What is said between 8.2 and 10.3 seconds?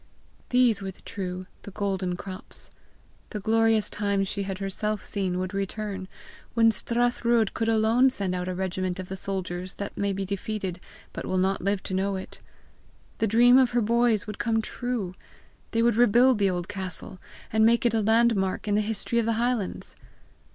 out a regiment of the soldiers that may be